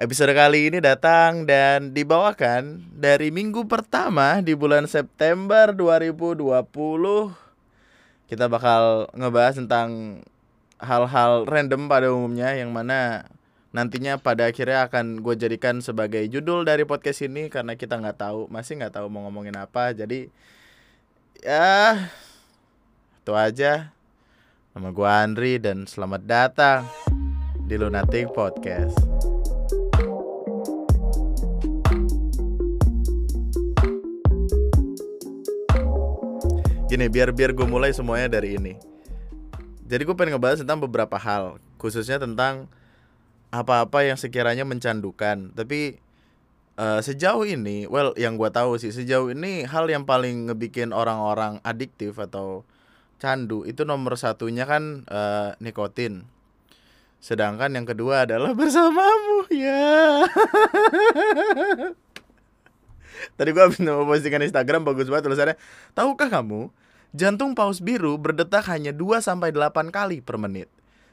[0.00, 6.40] Episode kali ini datang dan dibawakan dari minggu pertama di bulan September 2020.
[8.24, 9.88] Kita bakal ngebahas tentang
[10.80, 13.28] hal-hal random pada umumnya yang mana
[13.76, 18.48] nantinya pada akhirnya akan gue jadikan sebagai judul dari podcast ini karena kita nggak tahu
[18.48, 20.32] masih nggak tahu mau ngomongin apa jadi
[21.44, 22.08] ya
[23.20, 23.92] itu aja
[24.72, 26.88] nama gue Andri dan selamat datang
[27.68, 29.29] di Lunatic Podcast.
[36.90, 38.74] Gini, biar biar gue mulai semuanya dari ini.
[39.86, 42.66] Jadi gue pengen ngebahas tentang beberapa hal, khususnya tentang
[43.54, 45.54] apa-apa yang sekiranya mencandukan.
[45.54, 46.02] Tapi
[46.74, 51.62] uh, sejauh ini, well, yang gue tahu sih sejauh ini hal yang paling ngebikin orang-orang
[51.62, 52.66] adiktif atau
[53.22, 56.26] candu itu nomor satunya kan uh, nikotin.
[57.22, 60.26] Sedangkan yang kedua adalah bersamamu ya.
[63.34, 65.56] Tadi gua habis nemu postingan Instagram bagus banget tulisannya.
[65.92, 66.70] Tahukah kamu,
[67.14, 70.68] jantung paus biru berdetak hanya 2 sampai 8 kali per menit.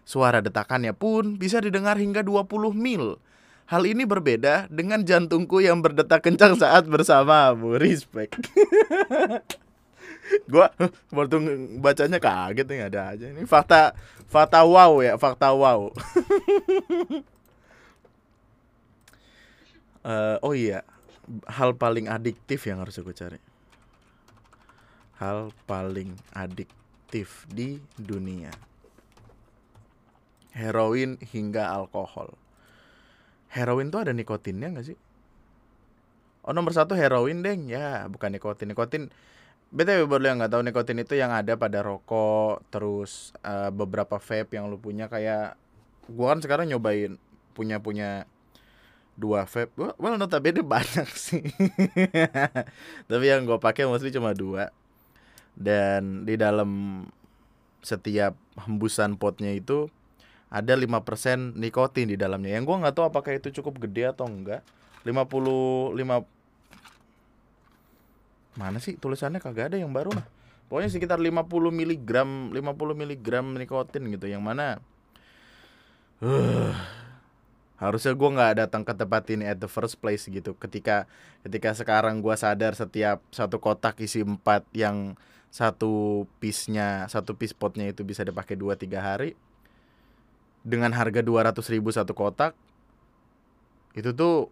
[0.07, 3.19] Suara detakannya pun bisa didengar hingga 20 mil.
[3.67, 7.75] Hal ini berbeda dengan jantungku yang berdetak kencang saat bersamamu.
[7.75, 8.39] Respect.
[10.47, 10.71] gua
[11.11, 11.37] waktu
[11.79, 13.95] bacanya kaget nih ada aja ini fakta
[14.27, 15.91] fakta wow ya fakta wow
[20.03, 20.83] uh, oh iya
[21.47, 23.39] hal paling adiktif yang harus gue cari.
[25.19, 28.53] Hal paling adiktif di dunia.
[30.55, 32.33] Heroin hingga alkohol.
[33.51, 34.97] Heroin tuh ada nikotinnya nggak sih?
[36.47, 37.67] Oh nomor satu heroin deng.
[37.67, 38.71] Ya bukan nikotin.
[38.71, 39.03] Nikotin
[39.67, 44.55] btw baru yang nggak tahu nikotin itu yang ada pada rokok terus uh, beberapa vape
[44.55, 45.59] yang lu punya kayak
[46.07, 47.19] gua kan sekarang nyobain
[47.51, 48.23] punya punya
[49.17, 51.41] dua vape well notabene banyak sih.
[53.09, 54.69] Tapi yang gue pakai mostly cuma dua.
[55.57, 57.01] Dan di dalam
[57.81, 59.89] setiap hembusan potnya itu
[60.47, 62.61] ada 5% nikotin di dalamnya.
[62.61, 64.61] Yang gue nggak tahu apakah itu cukup gede atau enggak.
[65.01, 65.97] 55
[68.57, 69.41] mana sih tulisannya?
[69.41, 70.13] Kagak ada yang baru.
[70.13, 70.37] Lah
[70.67, 72.11] pokoknya sekitar 50 mg
[72.53, 73.27] 50 mg
[73.57, 74.25] nikotin gitu.
[74.27, 74.65] Yang mana
[76.21, 76.75] uh,
[77.77, 80.57] harusnya gue nggak datang ke tempat ini at the first place gitu.
[80.57, 81.05] Ketika
[81.45, 85.13] ketika sekarang gue sadar setiap satu kotak isi empat yang
[85.53, 89.33] satu piece-nya satu piece potnya itu bisa dipakai dua tiga hari
[90.67, 92.51] dengan harga dua ratus ribu satu kotak
[93.95, 94.51] itu tuh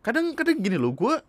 [0.00, 1.20] kadang kadang gini loh gue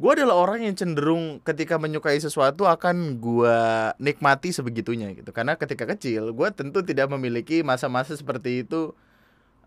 [0.00, 3.58] gue adalah orang yang cenderung ketika menyukai sesuatu akan gue
[4.00, 5.28] nikmati sebegitunya gitu.
[5.36, 8.96] Karena ketika kecil gue tentu tidak memiliki masa-masa seperti itu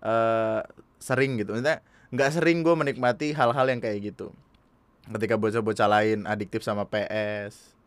[0.02, 0.66] uh,
[0.98, 1.54] sering gitu.
[1.54, 4.34] Maksudnya nggak sering gue menikmati hal-hal yang kayak gitu.
[5.06, 7.78] Ketika bocah-bocah lain adiktif sama PS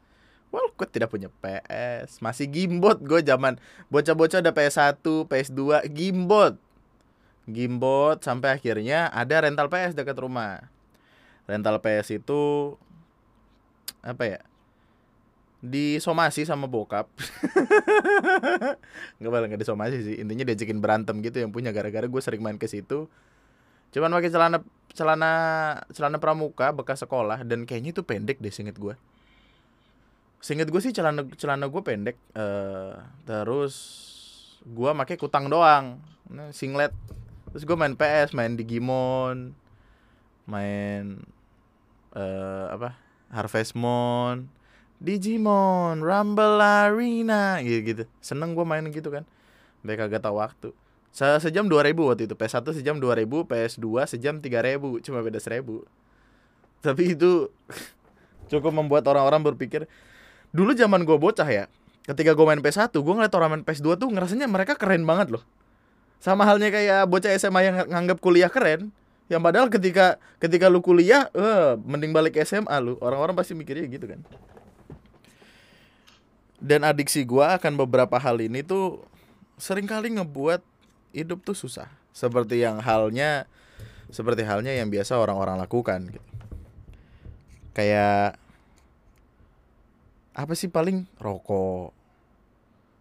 [0.54, 3.58] well gue tidak punya PS masih gimbot gue zaman
[3.90, 6.54] bocah-bocah ada PS1 PS2 gimbot.
[7.50, 10.75] Gimbot sampai akhirnya ada rental PS dekat rumah
[11.46, 12.74] rental PS itu
[14.02, 14.40] apa ya
[15.66, 17.10] disomasi sama bokap.
[19.18, 20.16] Nggak boleh nggak disomasi sih.
[20.20, 23.08] Intinya diajakin berantem gitu yang punya gara-gara gue sering main ke situ.
[23.90, 24.58] Cuman pakai celana
[24.92, 25.32] celana
[25.90, 28.96] celana pramuka bekas sekolah dan kayaknya itu pendek deh singet gue
[30.40, 33.74] singet gue sih celana celana gue pendek uh, terus
[34.62, 35.98] gue pakai kutang doang.
[36.52, 36.92] Singlet.
[37.50, 39.56] Terus gue main PS main Digimon
[40.46, 41.26] main
[42.16, 42.96] uh, apa
[43.28, 44.48] Harvest Moon,
[44.96, 48.04] Digimon, Rumble Arena gitu gitu.
[48.24, 49.28] Seneng gue main gitu kan.
[49.84, 50.68] Mereka gak tahu waktu.
[51.12, 52.34] Se sejam 2000 waktu itu.
[52.36, 55.84] PS1 sejam 2000, PS2 sejam 3000, cuma beda 1000.
[56.80, 57.52] Tapi itu
[58.50, 59.84] cukup membuat orang-orang berpikir
[60.54, 61.64] dulu zaman gue bocah ya.
[62.06, 65.42] Ketika gue main PS1, gue ngeliat orang main PS2 tuh ngerasanya mereka keren banget loh.
[66.22, 68.94] Sama halnya kayak bocah SMA yang nganggap kuliah keren
[69.26, 72.94] yang padahal ketika ketika lu kuliah, eh mending balik SMA lu.
[73.02, 74.20] Orang-orang pasti mikirnya gitu kan.
[76.62, 79.02] Dan adiksi gua akan beberapa hal ini tuh
[79.58, 80.62] sering kali ngebuat
[81.10, 81.90] hidup tuh susah.
[82.14, 83.50] Seperti yang halnya
[84.08, 86.28] seperti halnya yang biasa orang-orang lakukan gitu.
[87.74, 88.38] Kayak
[90.36, 91.90] apa sih paling rokok,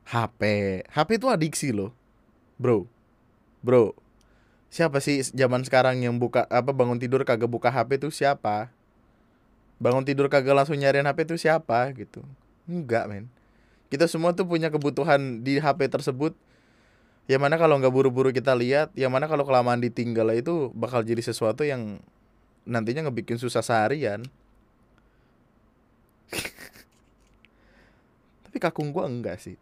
[0.10, 0.42] HP.
[0.90, 1.94] HP itu adiksi loh.
[2.58, 2.88] Bro.
[3.66, 3.98] Bro,
[4.76, 8.68] siapa sih zaman sekarang yang buka apa bangun tidur kagak buka HP tuh siapa?
[9.80, 12.20] Bangun tidur kagak langsung nyariin HP tuh siapa gitu.
[12.68, 13.32] Enggak, men.
[13.88, 16.36] Kita semua tuh punya kebutuhan di HP tersebut
[17.32, 21.24] yang mana kalau nggak buru-buru kita lihat yang mana kalau kelamaan ditinggal itu bakal jadi
[21.24, 22.04] sesuatu yang
[22.68, 24.22] nantinya ngebikin susah seharian
[28.46, 29.58] tapi kakung gua enggak sih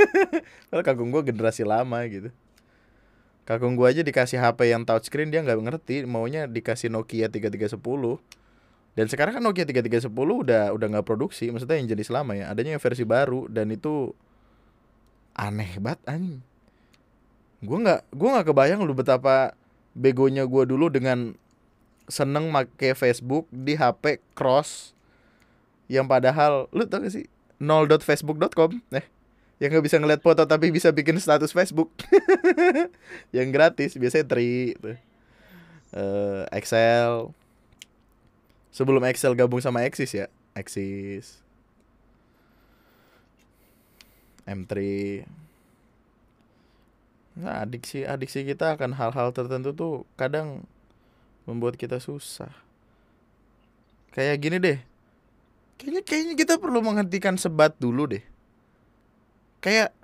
[0.72, 2.32] kalau kakung gua generasi lama gitu
[3.44, 7.76] kakung gua aja dikasih HP yang touchscreen dia nggak ngerti maunya dikasih Nokia 3310
[8.94, 12.78] dan sekarang kan Nokia 3310 udah udah nggak produksi maksudnya yang jenis lama ya adanya
[12.78, 14.14] yang versi baru dan itu
[15.34, 16.40] aneh banget anjing.
[17.60, 19.58] Gue nggak gue nggak kebayang lu betapa
[19.98, 21.34] begonya gue dulu dengan
[22.06, 24.94] seneng make Facebook di HP cross
[25.90, 27.26] yang padahal lu tau gak sih?
[27.62, 29.06] nol.facebook.com eh
[29.62, 31.90] yang nggak bisa ngeliat foto tapi bisa bikin status Facebook
[33.36, 34.98] yang gratis biasanya tri tuh.
[35.94, 37.30] Uh, Excel
[38.74, 40.26] sebelum Excel gabung sama Axis ya
[40.58, 41.38] Axis
[44.42, 44.74] M3
[47.34, 50.62] Nah, adiksi adiksi kita akan hal-hal tertentu tuh kadang
[51.50, 52.54] membuat kita susah.
[54.14, 54.78] Kayak gini deh.
[55.74, 58.22] Kayaknya kayaknya kita perlu menghentikan sebat dulu deh.
[59.64, 59.96] Kayak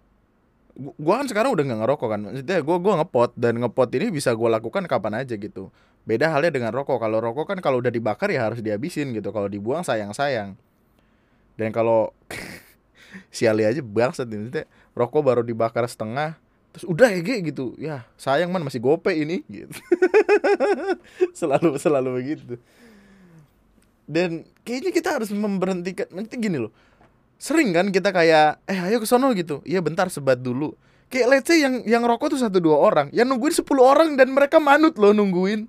[0.96, 2.20] gua kan sekarang udah nggak ngerokok kan.
[2.24, 5.68] Maksudnya gua gua ngepot dan ngepot ini bisa gua lakukan kapan aja gitu.
[6.08, 6.96] Beda halnya dengan rokok.
[6.96, 9.28] Kalau rokok kan kalau udah dibakar ya harus dihabisin gitu.
[9.28, 10.56] Kalau dibuang sayang-sayang.
[11.60, 12.16] Dan kalau
[13.36, 14.64] siali aja bangsat maksudnya
[14.96, 16.40] rokok baru dibakar setengah
[16.70, 19.74] terus udah ya gitu ya sayang man masih gope ini gitu
[21.38, 22.54] selalu selalu begitu
[24.06, 26.70] dan kayaknya kita harus memberhentikan nanti gini loh
[27.40, 29.64] sering kan kita kayak eh ayo ke sono gitu.
[29.64, 30.76] Iya bentar sebat dulu.
[31.08, 33.08] Kayak let's say yang yang rokok tuh satu dua orang.
[33.16, 35.64] Yang nungguin sepuluh orang dan mereka manut loh nungguin.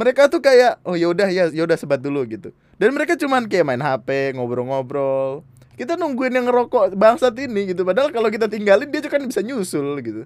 [0.00, 2.56] Mereka tuh kayak oh ya udah ya ya sebat dulu gitu.
[2.80, 5.44] Dan mereka cuman kayak main hp ngobrol-ngobrol.
[5.76, 7.84] Kita nungguin yang ngerokok bangsat ini gitu.
[7.84, 10.24] Padahal kalau kita tinggalin dia juga kan bisa nyusul gitu.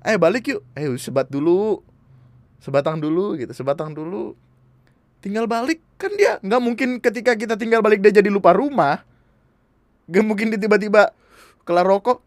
[0.00, 0.64] Eh balik yuk.
[0.72, 1.84] Eh sebat dulu.
[2.58, 3.52] Sebatang dulu gitu.
[3.52, 4.32] Sebatang dulu.
[5.20, 5.78] Tinggal balik.
[6.00, 9.05] Kan dia nggak mungkin ketika kita tinggal balik dia jadi lupa rumah
[10.06, 11.10] nggak mungkin dia tiba-tiba
[11.66, 12.22] kelar rokok.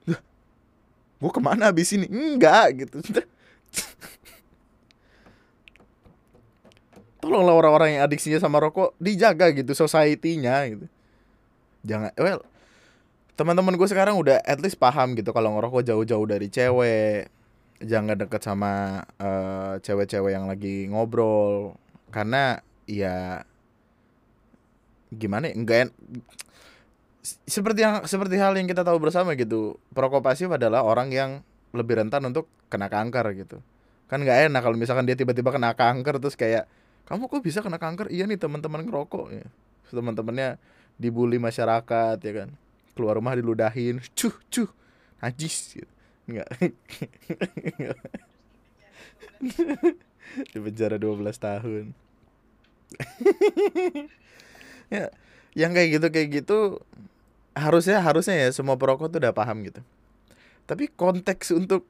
[1.19, 2.07] Gue ke mana habis ini?
[2.07, 3.03] Enggak gitu.
[7.19, 10.87] Tolonglah orang-orang yang adiksinya sama rokok dijaga gitu society-nya gitu.
[11.83, 12.43] Jangan well
[13.39, 17.31] teman-teman gue sekarang udah at least paham gitu kalau ngerokok jauh-jauh dari cewek.
[17.79, 21.79] Jangan deket sama uh, cewek-cewek yang lagi ngobrol.
[22.11, 23.47] Karena ya
[25.15, 25.95] gimana ya enggak
[27.23, 29.75] seperti yang seperti hal yang kita tahu bersama gitu.
[29.91, 31.31] Perokok pasif adalah orang yang
[31.75, 33.57] lebih rentan untuk kena kanker gitu.
[34.09, 36.65] Kan nggak enak kalau misalkan dia tiba-tiba kena kanker terus kayak
[37.05, 38.09] kamu kok bisa kena kanker?
[38.09, 39.25] Iya nih teman-teman ngerokok.
[39.35, 39.45] Ya.
[39.91, 40.57] Teman-temannya
[40.95, 42.49] dibully masyarakat ya kan.
[42.95, 44.69] Keluar rumah diludahin cuh cuh
[45.19, 45.75] najis.
[45.75, 45.91] Gitu.
[46.29, 46.45] enggak
[50.53, 51.85] di penjara 12 tahun.
[54.89, 55.13] Ya
[55.57, 56.57] yang kayak gitu kayak gitu
[57.57, 59.81] harusnya harusnya ya semua perokok tuh udah paham gitu.
[60.69, 61.85] Tapi konteks untuk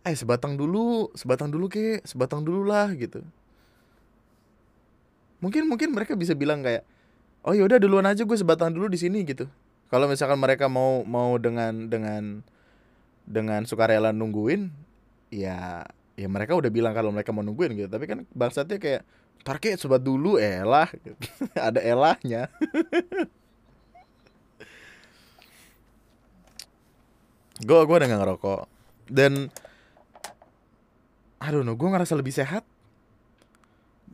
[0.00, 3.20] eh sebatang dulu sebatang dulu ke sebatang dulu lah gitu.
[5.44, 6.84] Mungkin mungkin mereka bisa bilang kayak
[7.44, 9.48] oh yaudah duluan aja gue sebatang dulu di sini gitu.
[9.92, 12.40] Kalau misalkan mereka mau mau dengan dengan
[13.28, 14.72] dengan sukarela nungguin
[15.30, 15.84] ya
[16.20, 17.88] ya mereka udah bilang kalau mereka mau nungguin gitu.
[17.88, 19.02] Tapi kan bangsatnya kayak
[19.40, 20.92] target sebat dulu elah.
[21.56, 22.52] Ada elahnya.
[27.60, 28.60] Gue gue udah gak ngerokok.
[29.04, 29.52] Dan
[31.40, 32.64] aduh no gue ngerasa lebih sehat.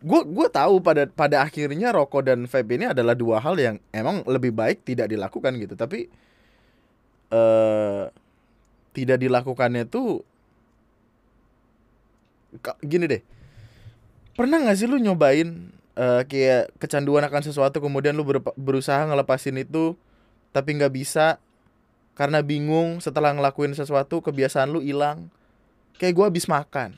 [0.03, 4.27] Gue gue tahu pada pada akhirnya rokok dan vape ini adalah dua hal yang emang
[4.27, 5.79] lebih baik tidak dilakukan gitu.
[5.79, 6.11] Tapi
[7.31, 8.11] uh,
[8.95, 10.27] tidak dilakukannya tuh
[12.85, 13.23] gini deh.
[14.37, 19.57] Pernah nggak sih lu nyobain uh, kayak kecanduan akan sesuatu kemudian lu ber berusaha ngelepasin
[19.57, 19.97] itu
[20.53, 21.41] tapi nggak bisa
[22.17, 25.29] karena bingung setelah ngelakuin sesuatu kebiasaan lu hilang.
[25.97, 26.97] Kayak gue habis makan.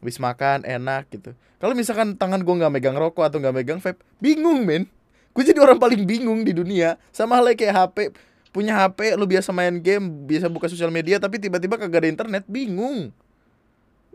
[0.00, 1.36] Habis makan enak gitu.
[1.60, 4.88] Kalau misalkan tangan gue nggak megang rokok atau nggak megang vape bingung men.
[5.32, 7.00] Gue jadi orang paling bingung di dunia.
[7.12, 7.96] Sama halnya kayak HP
[8.52, 12.44] punya HP lu biasa main game biasa buka sosial media tapi tiba-tiba kagak ada internet
[12.44, 13.08] bingung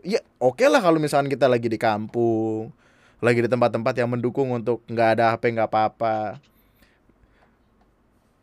[0.06, 2.70] ya oke okay lah kalau misalkan kita lagi di kampung
[3.18, 6.38] lagi di tempat-tempat yang mendukung untuk nggak ada HP nggak apa-apa.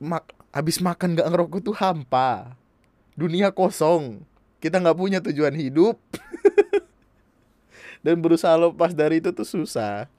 [0.04, 2.60] Mak habis makan nggak ngerokok tuh hampa.
[3.16, 4.28] Dunia kosong.
[4.60, 5.96] Kita nggak punya tujuan hidup.
[8.04, 10.12] Dan berusaha lepas dari itu tuh susah.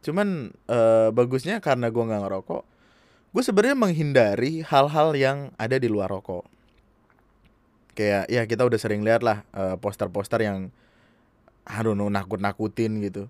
[0.00, 2.64] Cuman uh, bagusnya karena gue nggak ngerokok
[3.32, 6.44] gue sebenarnya menghindari hal-hal yang ada di luar rokok
[7.92, 10.72] kayak ya kita udah sering lihat lah uh, poster-poster yang
[11.64, 13.28] aduh nakut-nakutin gitu.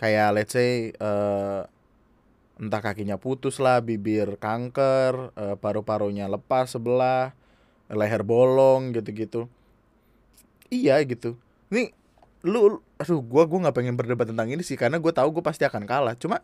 [0.00, 1.68] Kayak let's say uh,
[2.60, 7.32] entah kakinya putus lah bibir kanker uh, paru-parunya lepas sebelah
[7.90, 9.48] leher bolong gitu-gitu.
[10.70, 11.36] Iya gitu.
[11.72, 11.92] Nih
[12.40, 15.64] lu aduh gua gua nggak pengen berdebat tentang ini sih karena gue tahu gue pasti
[15.68, 16.16] akan kalah.
[16.16, 16.40] Cuma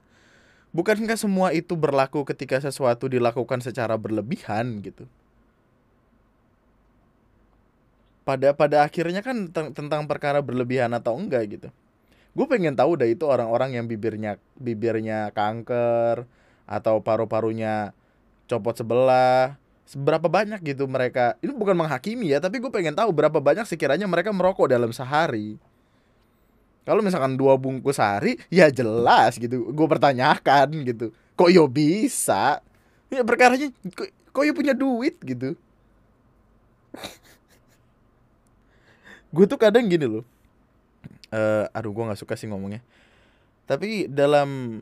[0.74, 5.08] bukankah semua itu berlaku ketika sesuatu dilakukan secara berlebihan gitu
[8.26, 11.68] pada pada akhirnya kan tentang perkara berlebihan atau enggak gitu
[12.36, 16.26] gue pengen tahu dah itu orang-orang yang bibirnya bibirnya kanker
[16.66, 17.94] atau paru-parunya
[18.50, 19.54] copot sebelah
[19.86, 24.10] seberapa banyak gitu mereka ini bukan menghakimi ya tapi gue pengen tahu berapa banyak sekiranya
[24.10, 25.56] mereka merokok dalam sehari
[26.86, 29.74] kalau misalkan dua bungkus sehari, ya jelas gitu.
[29.74, 31.10] Gue pertanyakan gitu.
[31.34, 32.62] Kok yo bisa?
[33.10, 35.58] Ya perkaranya kok, kok yo punya duit gitu.
[39.32, 40.24] gue tuh kadang gini loh.
[41.30, 42.84] Uh, aduh gue nggak suka sih ngomongnya.
[43.66, 44.80] Tapi dalam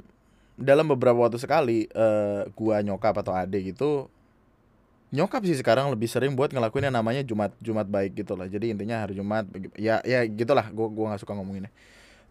[0.55, 4.07] dalam beberapa waktu sekali uh, gua nyokap atau ade gitu
[5.15, 8.51] nyokap sih sekarang lebih sering buat ngelakuin yang namanya Jumat Jumat baik gitu lah.
[8.51, 9.47] Jadi intinya hari Jumat
[9.79, 11.71] ya ya gitulah gua gua nggak suka ngomonginnya.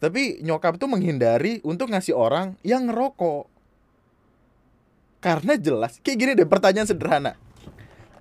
[0.04, 3.48] Tapi nyokap tuh menghindari untuk ngasih orang yang ngerokok.
[5.24, 7.40] Karena jelas, kayak gini deh pertanyaan sederhana.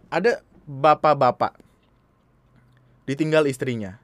[0.06, 1.58] Ada bapak-bapak
[3.08, 3.98] ditinggal istrinya.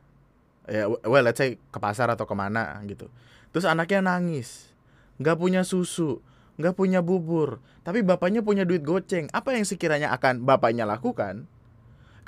[0.69, 3.09] Ya, well let's say ke pasar atau ke mana gitu.
[3.51, 4.69] Terus anaknya nangis,
[5.17, 6.21] nggak punya susu,
[6.61, 9.33] nggak punya bubur, tapi bapaknya punya duit goceng.
[9.33, 11.49] Apa yang sekiranya akan bapaknya lakukan?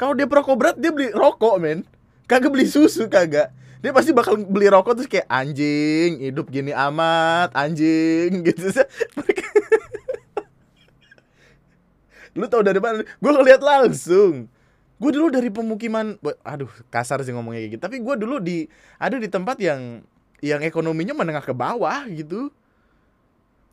[0.01, 1.85] Kalau dia perokok berat, dia beli rokok, men.
[2.25, 7.49] Kagak beli susu, kagak dia pasti bakal beli rokok terus kayak anjing hidup gini amat
[7.57, 8.69] anjing gitu
[12.37, 14.47] lu tau dari mana gue ngeliat langsung
[15.01, 17.83] gue dulu dari pemukiman aduh kasar sih ngomongnya kayak gitu.
[17.89, 18.69] Tapi gue dulu di
[19.01, 20.05] ada di tempat yang
[20.45, 22.53] yang ekonominya menengah ke bawah gitu.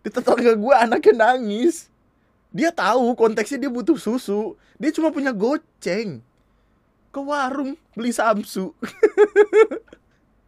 [0.01, 1.91] Di tetangga gue anaknya nangis.
[2.55, 4.55] Dia tahu konteksnya dia butuh susu.
[4.79, 6.23] Dia cuma punya goceng.
[7.11, 8.71] Ke warung beli samsu.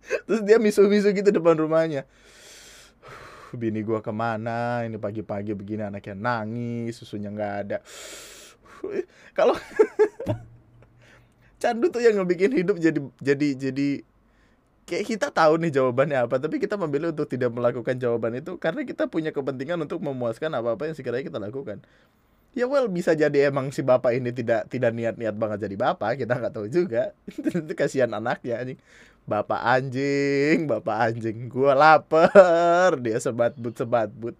[0.25, 2.07] Terus dia misu-misu gitu depan rumahnya.
[3.53, 4.85] Bini gua ke mana?
[4.85, 7.77] Ini pagi-pagi begini anaknya nangis susunya nggak ada.
[9.33, 9.57] Kalau
[11.59, 13.89] candu tuh yang ngebikin hidup jadi jadi jadi
[14.89, 18.81] kayak kita tahu nih jawabannya apa tapi kita memilih untuk tidak melakukan jawaban itu karena
[18.81, 21.77] kita punya kepentingan untuk memuaskan apa-apa yang sekiranya kita lakukan.
[22.57, 26.33] Ya well bisa jadi emang si bapak ini tidak tidak niat-niat banget jadi bapak kita
[26.33, 27.13] nggak tahu juga.
[27.61, 28.79] Itu kasihan anaknya anjing.
[29.29, 32.97] Bapak anjing bapak anjing gua lapar.
[32.97, 34.33] Dia sebat but sebat but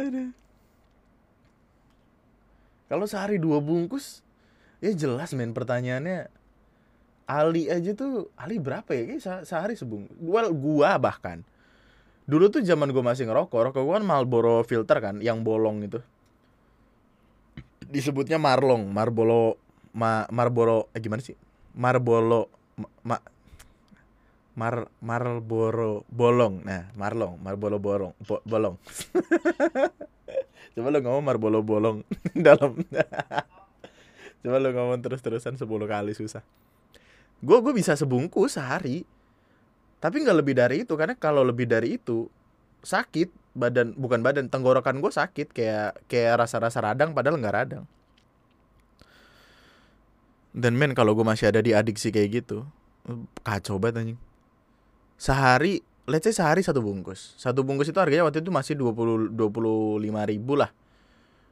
[2.86, 4.22] kalau sehari dua bungkus
[4.78, 6.30] ya jelas men pertanyaannya.
[7.26, 9.02] Ali aja tuh Ali berapa ya?
[9.02, 11.42] Kayaknya sehari sebung well gua bahkan.
[12.26, 15.98] Dulu tuh zaman gue masih ngerokok rokok gue kan Marlboro filter kan yang bolong itu.
[17.86, 19.58] Disebutnya Marlong Marlboro
[19.94, 21.34] ma Marlboro eh, gimana sih?
[21.74, 22.50] Marlboro
[23.06, 23.18] ma,
[24.58, 26.62] Mar Marlboro bolong.
[26.62, 28.74] Nah Marlong Marlboro bolong bo, bolong
[30.76, 32.04] coba lo ngomong Marlboro bolong
[32.46, 32.76] dalam.
[34.44, 36.44] Coba lo ngomong terus terusan 10 kali susah.
[37.40, 39.08] Gue gue bisa sebungkus sehari.
[39.96, 42.28] Tapi nggak lebih dari itu karena kalau lebih dari itu
[42.84, 47.84] sakit badan bukan badan tenggorokan gue sakit kayak kayak rasa-rasa radang padahal nggak radang.
[50.52, 52.68] Dan men kalau gue masih ada di adiksi kayak gitu
[53.40, 54.20] kacau banget anjing.
[55.16, 57.34] Sehari let's say sehari satu bungkus.
[57.38, 60.70] Satu bungkus itu harganya waktu itu masih dua puluh dua puluh lima ribu lah.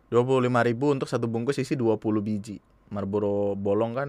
[0.08, 2.62] dua puluh lima ribu untuk satu bungkus isi dua puluh biji.
[2.94, 4.08] Marlboro bolong kan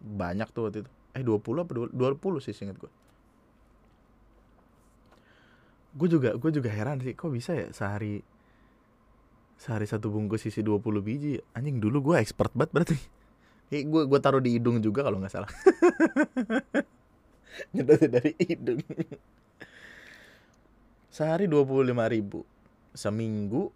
[0.00, 0.90] banyak tuh waktu itu.
[1.16, 2.92] Eh dua puluh apa dua puluh sih inget gue
[5.96, 8.20] gue juga gue juga heran sih kok bisa ya sehari
[9.56, 11.40] sehari satu bungkus isi 20 biji?
[11.56, 12.96] Anjing dulu gue expert banget berarti.
[13.72, 15.50] Eh, gue gue taruh di hidung juga kalau nggak salah.
[17.74, 18.84] Nyedot dari hidung
[21.16, 22.44] sehari dua puluh lima ribu.
[22.92, 23.72] Seminggu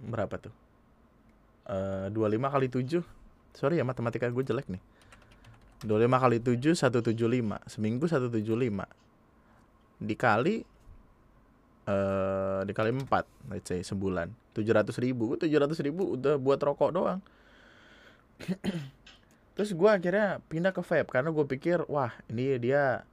[0.00, 0.54] berapa tuh?
[1.68, 3.04] Eh, dua lima kali tujuh.
[3.52, 4.80] Sorry ya matematika gue jelek nih.
[5.84, 7.60] dua lima kali tujuh satu tujuh lima.
[7.68, 8.88] Seminggu satu tujuh lima.
[10.00, 10.64] Dikali
[11.92, 14.32] uh, dikali empat let's say sebulan.
[14.56, 15.36] tujuh ratus ribu.
[15.36, 17.20] tujuh ratus ribu udah buat rokok doang.
[19.54, 23.04] Terus gue akhirnya pindah ke vape karena gue pikir wah ini dia.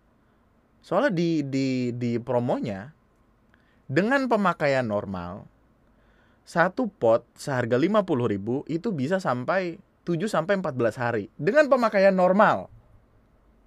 [0.79, 3.00] Soalnya di di di promonya
[3.91, 5.51] dengan pemakaian normal
[6.47, 8.07] satu pot seharga 50.000
[8.71, 12.67] itu bisa sampai 7 sampai 14 hari dengan pemakaian normal.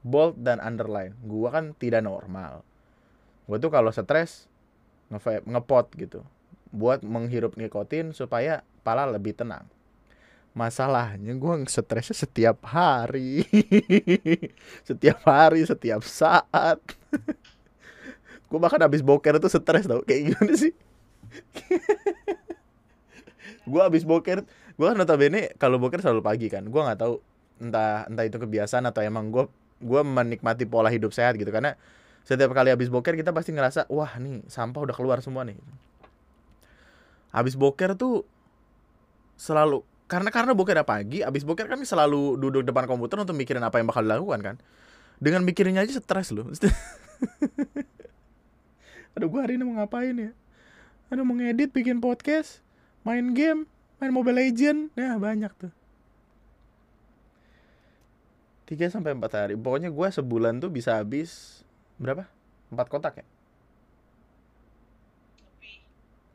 [0.05, 1.17] Bold dan underline.
[1.25, 2.61] Gua kan tidak normal.
[3.49, 4.51] Gua tuh kalau stres
[5.09, 6.21] nge ngepot gitu.
[6.75, 9.65] Buat menghirup nikotin supaya pala lebih tenang.
[10.55, 13.43] Masalahnya gue stresnya setiap hari.
[14.89, 16.79] setiap hari, setiap saat.
[18.55, 20.07] gue bahkan habis boker tuh stres tau.
[20.07, 20.71] Kayak gimana sih?
[23.65, 24.45] gue habis boker
[24.75, 27.21] gue kan notabene kalau boker selalu pagi kan gue nggak tahu
[27.63, 29.45] entah entah itu kebiasaan atau emang gue
[29.81, 31.79] gue menikmati pola hidup sehat gitu karena
[32.25, 35.57] setiap kali habis boker kita pasti ngerasa wah nih sampah udah keluar semua nih
[37.33, 38.25] habis boker tuh
[39.41, 43.81] selalu karena karena boker pagi habis boker kan selalu duduk depan komputer untuk mikirin apa
[43.81, 44.57] yang bakal dilakukan kan
[45.19, 46.51] dengan mikirinnya aja stres loh
[49.15, 50.31] aduh gue hari ini mau ngapain ya?
[51.11, 52.59] Aduh mau ngedit bikin podcast
[53.07, 53.71] main game
[54.03, 55.73] main Mobile Legend ya banyak tuh.
[58.65, 59.55] Tiga sampai empat hari.
[59.55, 61.63] Pokoknya gue sebulan tuh bisa habis
[62.01, 62.27] berapa?
[62.73, 63.27] Empat kotak ya?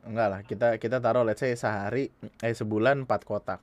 [0.00, 2.08] Enggak lah kita kita taruh let's say sehari
[2.40, 3.60] eh sebulan empat kotak.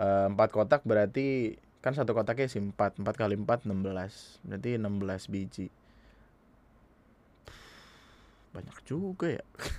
[0.00, 4.40] Eh, empat kotak berarti kan satu kotaknya sih empat empat kali empat enam belas.
[4.40, 5.68] Berarti enam belas biji
[8.56, 9.44] banyak juga ya.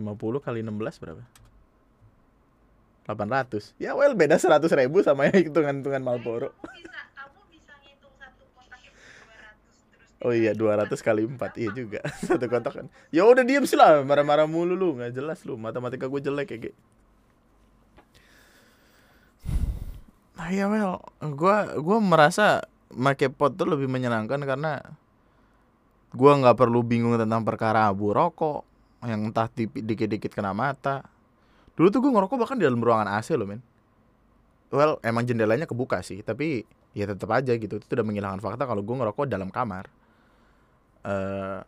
[0.00, 0.10] 50
[0.42, 1.22] kali 16 berapa?
[3.04, 6.54] 800 Ya well beda 100 ribu sama yang hitungan-hitungan Malboro
[10.20, 12.04] Oh iya 200 kali 4 Iya juga.
[12.28, 12.86] Satu kotak kan.
[13.08, 15.56] Ya udah diem sih lah Marah-marah mulu lu Gak jelas lu.
[15.56, 16.76] Matematika gue jelek kayak gitu
[20.36, 24.82] Nah ya well Gue gua merasa Make pot tuh lebih menyenangkan karena
[26.10, 28.66] Gue gak perlu bingung tentang perkara abu rokok
[29.06, 31.06] yang entah dikit-dikit kena mata.
[31.78, 33.62] Dulu tuh gue ngerokok bahkan di dalam ruangan AC loh men.
[34.70, 37.80] Well emang jendelanya kebuka sih, tapi ya tetap aja gitu.
[37.80, 39.88] Itu udah menghilangkan fakta kalau gue ngerokok dalam kamar.
[41.00, 41.64] Uh,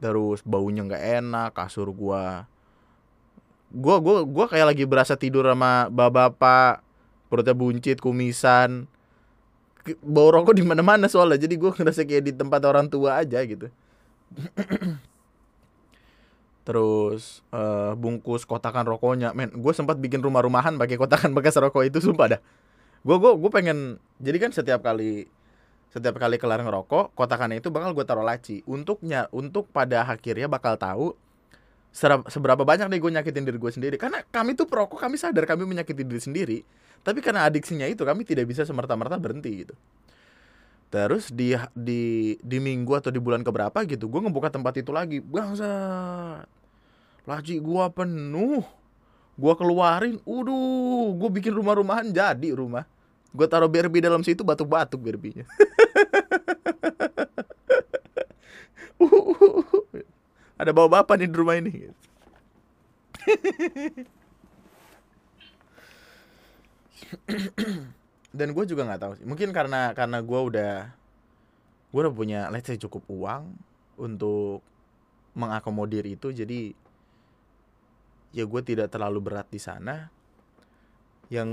[0.00, 2.24] terus baunya nggak enak, kasur gue
[3.74, 6.78] gue gue gue kayak lagi berasa tidur sama bapak-bapak
[7.26, 8.86] perutnya buncit kumisan
[10.00, 11.44] bau rokok di mana-mana soalnya.
[11.44, 13.68] Jadi gue ngerasa kayak di tempat orang tua aja gitu.
[16.64, 19.36] Terus uh, bungkus kotakan rokoknya.
[19.36, 22.40] Men gue sempat bikin rumah-rumahan pakai kotakan bekas rokok itu sumpah dah.
[23.04, 25.28] Gue gue gue pengen jadi kan setiap kali
[25.92, 28.64] setiap kali kelar ngerokok kotakannya itu bakal gue taruh laci.
[28.64, 31.12] Untuknya untuk pada akhirnya bakal tahu
[31.94, 35.62] seberapa banyak nih gue nyakitin diri gue sendiri karena kami tuh perokok kami sadar kami
[35.62, 36.58] menyakiti diri sendiri
[37.06, 39.78] tapi karena adiksinya itu kami tidak bisa semerta-merta berhenti gitu
[40.94, 45.18] Terus di di di minggu atau di bulan keberapa gitu, gue ngebuka tempat itu lagi,
[45.18, 45.66] bangsa.
[47.26, 48.62] Laci gua penuh.
[49.34, 52.86] Gua keluarin, uduh, gue bikin rumah-rumahan jadi rumah.
[53.34, 55.42] Gue taruh berbi dalam situ batuk-batuk berbinya.
[60.54, 61.90] Ada bawa bapak nih di rumah ini.
[68.34, 69.26] dan gue juga nggak tahu sih.
[69.26, 70.74] Mungkin karena karena gue udah
[71.94, 73.50] gue udah punya let's say cukup uang
[73.98, 74.62] untuk
[75.34, 76.30] mengakomodir itu.
[76.30, 76.74] Jadi
[78.34, 80.10] ya gue tidak terlalu berat di sana.
[81.30, 81.50] Yang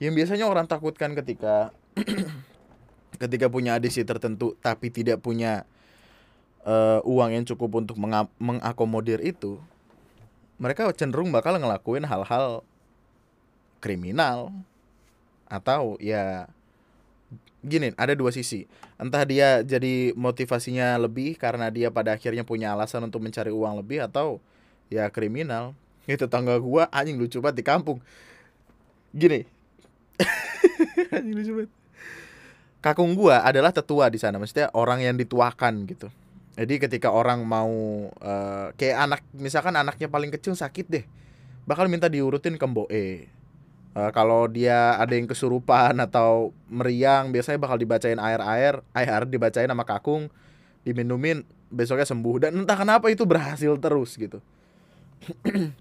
[0.00, 1.72] yang biasanya orang takutkan ketika
[3.22, 5.64] ketika punya adiksi tertentu tapi tidak punya
[6.66, 7.96] uh, uang yang cukup untuk
[8.42, 9.62] mengakomodir itu
[10.56, 12.64] mereka cenderung bakal ngelakuin hal-hal
[13.78, 14.50] kriminal.
[15.46, 16.50] Atau ya
[17.62, 18.66] gini ada dua sisi.
[18.98, 24.02] Entah dia jadi motivasinya lebih karena dia pada akhirnya punya alasan untuk mencari uang lebih
[24.02, 24.42] atau
[24.90, 25.76] ya kriminal.
[26.08, 27.98] Itu tangga gua anjing lucu banget di kampung.
[29.14, 29.46] Gini.
[31.14, 31.72] Anjing lucu banget.
[32.80, 36.08] Kakung gua adalah tetua di sana maksudnya orang yang dituakan gitu
[36.56, 37.70] jadi ketika orang mau
[38.10, 41.04] uh, kayak anak misalkan anaknya paling kecil sakit deh
[41.68, 43.36] bakal minta diurutin ke mboe
[43.96, 49.88] Uh, kalau dia ada yang kesurupan atau meriang, biasanya bakal dibacain air-air, air dibacain sama
[49.88, 50.28] kakung,
[50.84, 52.44] diminumin, besoknya sembuh.
[52.44, 54.44] Dan entah kenapa itu berhasil terus gitu.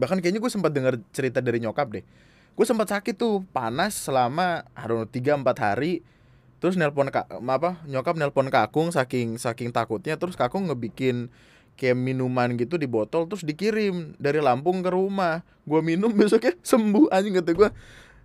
[0.00, 2.04] Bahkan kayaknya gue sempat dengar cerita dari nyokap deh.
[2.52, 6.04] Gue sempat sakit tuh, panas selama aduh tiga empat hari.
[6.58, 7.82] Terus nelpon kak, apa?
[7.86, 10.18] Nyokap nelpon kakung saking saking takutnya.
[10.18, 11.30] Terus kakung ngebikin
[11.78, 17.14] kayak minuman gitu di botol terus dikirim dari Lampung ke rumah gue minum besoknya sembuh
[17.14, 17.70] anjing kata gue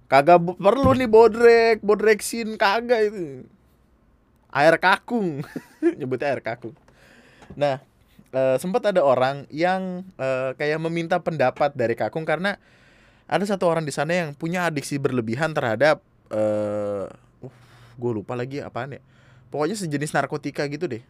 [0.10, 3.46] kagak perlu nih bodrek bodreksin kagak itu
[4.50, 5.46] air kakung
[6.02, 6.74] nyebutnya air kakung
[7.54, 7.78] nah
[8.34, 12.58] uh, sempat ada orang yang uh, kayak meminta pendapat dari kakung karena
[13.30, 16.02] ada satu orang di sana yang punya adiksi berlebihan terhadap
[16.34, 17.23] uh
[17.98, 19.02] gue lupa lagi apaan ya.
[19.54, 21.04] Pokoknya sejenis narkotika gitu deh.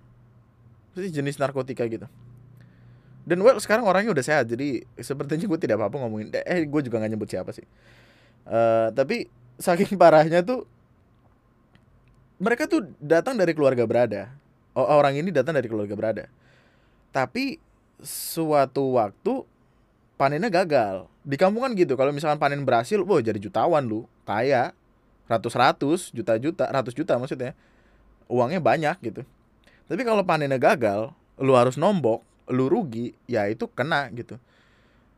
[0.93, 2.08] Sejenis narkotika gitu.
[3.24, 7.00] Dan well sekarang orangnya udah sehat jadi sepertinya gue tidak apa-apa ngomongin eh gue juga
[7.00, 7.63] nggak nyebut siapa sih.
[8.43, 10.67] Uh, tapi saking parahnya tuh
[12.43, 14.28] mereka tuh datang dari keluarga berada.
[14.76, 16.26] Orang ini datang dari keluarga berada.
[17.15, 17.62] Tapi
[18.04, 19.48] suatu waktu
[20.19, 21.08] panennya gagal.
[21.24, 24.76] Di kampung kan gitu kalau misalkan panen berhasil wah jadi jutawan lu kaya
[25.28, 27.56] ratus-ratus juta-juta ratus juta maksudnya.
[28.28, 29.22] Uangnya banyak gitu.
[29.88, 34.40] Tapi kalau panennya gagal lu harus nombok lu rugi ya itu kena gitu.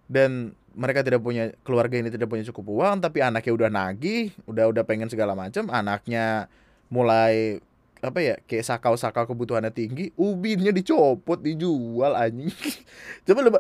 [0.06, 4.68] Dan mereka tidak punya keluarga ini tidak punya cukup uang tapi anaknya udah nagih udah
[4.70, 6.52] udah pengen segala macam anaknya
[6.92, 7.64] mulai
[8.04, 12.54] apa ya kayak sakau-sakau kebutuhannya tinggi ubinnya dicopot dijual anjing.
[13.26, 13.52] Coba lu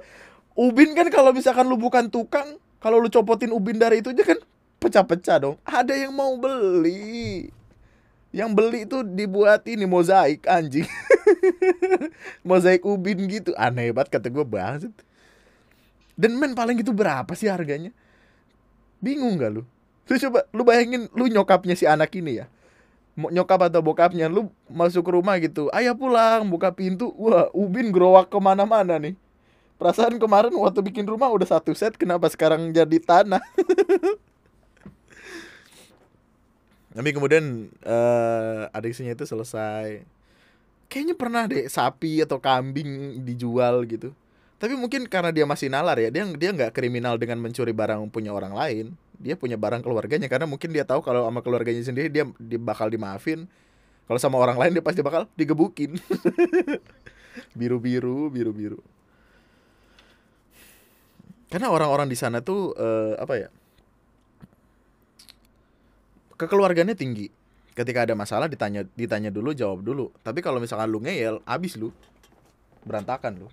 [0.55, 4.39] ubin kan kalau misalkan lu bukan tukang kalau lu copotin ubin dari itu aja kan
[4.85, 5.57] pecah-pecah dong.
[5.65, 7.49] Ada yang mau beli.
[8.29, 10.85] Yang beli itu dibuat ini mozaik anjing.
[12.47, 13.51] Mozaik ubin gitu.
[13.57, 14.93] Aneh banget kata gue banget
[16.15, 17.91] dan men paling itu berapa sih harganya?
[19.03, 19.63] Bingung gak lu?
[20.07, 22.45] Lu coba lu bayangin lu nyokapnya si anak ini ya?
[23.15, 27.11] Nyokap atau bokapnya lu masuk ke rumah gitu ayah pulang buka pintu.
[27.19, 29.15] Wah ubin gerowak ke mana-mana nih.
[29.75, 33.43] Perasaan kemarin waktu bikin rumah udah satu set kenapa sekarang jadi tanah
[36.95, 40.01] tapi kemudian uh, adiksinya itu selesai.
[40.87, 44.15] Kayaknya pernah deh sapi atau kambing dijual gitu.
[44.55, 48.31] Tapi mungkin karena dia masih nalar ya dia dia nggak kriminal dengan mencuri barang punya
[48.31, 48.85] orang lain.
[49.19, 52.87] Dia punya barang keluarganya karena mungkin dia tahu kalau sama keluarganya sendiri dia, dia bakal
[52.87, 53.45] dimaafin.
[54.07, 55.99] Kalau sama orang lain dia pasti bakal digebukin.
[57.59, 58.79] Biru biru biru biru
[61.55, 63.49] karena orang-orang di sana tuh uh, apa ya
[66.35, 67.31] kekeluarganya tinggi.
[67.75, 70.11] Ketika ada masalah ditanya ditanya dulu jawab dulu.
[70.23, 71.91] Tapi kalau misalkan lu ngeyel abis lu.
[72.87, 73.47] Berantakan lu.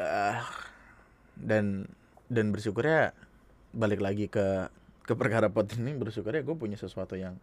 [0.00, 0.40] Uh,
[1.36, 1.84] dan
[2.28, 3.12] dan bersyukurnya
[3.72, 4.68] balik lagi ke
[5.04, 7.36] ke perkara pot ini bersyukurnya gue punya sesuatu yang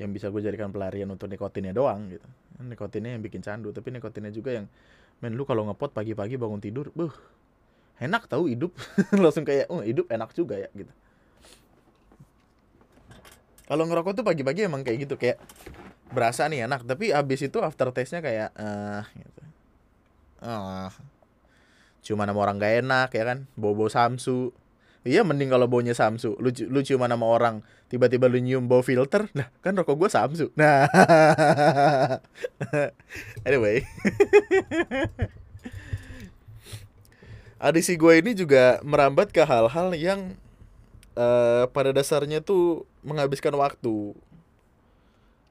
[0.00, 2.28] yang bisa gue jadikan pelarian untuk nikotinnya doang gitu.
[2.60, 4.66] Nikotinnya yang bikin candu tapi nikotinnya juga yang
[5.20, 7.12] men lu kalau ngepot pagi-pagi bangun tidur buh
[7.98, 8.72] enak tahu hidup.
[9.22, 10.92] Langsung kayak oh hidup enak juga ya gitu.
[13.68, 15.40] Kalau ngerokok tuh pagi-pagi emang kayak gitu kayak
[16.12, 16.84] berasa nih enak.
[16.84, 19.42] Tapi abis itu after taste nya kayak uh, gitu.
[20.42, 20.90] Uh,
[22.02, 23.38] cuma nama orang gak enak ya kan?
[23.54, 24.52] Bobo samsu
[25.02, 27.58] iya mending kalau baunya samsu lu lu cuma nama orang
[27.90, 30.86] tiba-tiba lu nyium bau filter nah kan rokok gue samsu nah.
[33.46, 33.82] Anyway
[37.62, 40.34] adiksi gue ini juga merambat ke hal-hal yang
[41.14, 44.18] uh, pada dasarnya tuh menghabiskan waktu.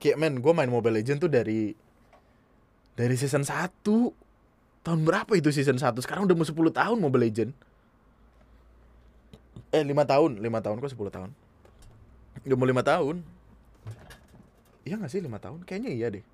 [0.03, 1.71] Kayak men, gue main Mobile Legend tuh dari
[2.99, 3.79] dari season 1
[4.81, 5.93] Tahun berapa itu season 1?
[6.01, 7.51] Sekarang udah mau 10 tahun Mobile Legend
[9.71, 10.31] Eh 5 tahun.
[10.41, 11.29] 5 tahun kok 10 tahun?
[12.43, 13.15] Udah mau 5 tahun.
[14.81, 15.59] Iya gak sih 5 tahun?
[15.63, 16.25] Kayaknya iya deh.